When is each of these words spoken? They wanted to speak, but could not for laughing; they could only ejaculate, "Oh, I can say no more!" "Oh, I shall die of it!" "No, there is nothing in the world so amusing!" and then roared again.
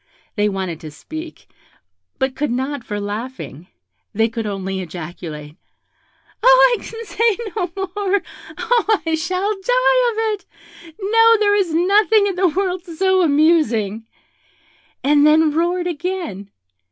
They 0.35 0.49
wanted 0.49 0.79
to 0.79 0.89
speak, 0.89 1.47
but 2.17 2.35
could 2.35 2.49
not 2.49 2.83
for 2.83 2.99
laughing; 2.99 3.67
they 4.15 4.29
could 4.29 4.47
only 4.47 4.79
ejaculate, 4.79 5.57
"Oh, 6.41 6.73
I 6.73 6.81
can 6.83 7.05
say 7.05 7.37
no 7.55 7.71
more!" 7.77 8.23
"Oh, 8.57 9.01
I 9.05 9.13
shall 9.13 9.51
die 9.53 10.01
of 10.09 10.17
it!" 10.33 10.45
"No, 10.99 11.37
there 11.37 11.53
is 11.53 11.75
nothing 11.75 12.25
in 12.25 12.33
the 12.33 12.47
world 12.49 12.83
so 12.83 13.21
amusing!" 13.21 14.07
and 15.03 15.23
then 15.23 15.51
roared 15.51 15.85
again. 15.85 16.49